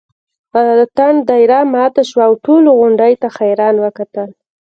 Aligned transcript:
اتڼ 0.81 1.13
دایره 1.29 1.59
ماته 1.73 2.01
شوه 2.09 2.23
او 2.27 2.33
ټولو 2.45 2.69
غونډۍ 2.79 3.13
ته 3.21 3.27
حیران 3.37 3.75
وکتل. 3.85 4.29